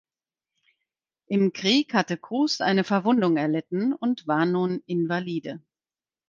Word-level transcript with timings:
Im 1.27 1.53
Krieg 1.53 1.93
hatte 1.93 2.17
Cruz 2.17 2.59
eine 2.59 2.83
Verwundung 2.83 3.37
erlitten 3.37 3.93
und 3.93 4.25
war 4.25 4.47
nun 4.47 4.81
Invalide. 4.87 5.61